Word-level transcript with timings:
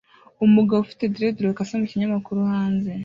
Umugabo 0.45 0.79
ufite 0.81 1.03
dreadlock 1.13 1.57
asoma 1.61 1.85
ikinyamakuru 1.85 2.39
hanze 2.51 2.91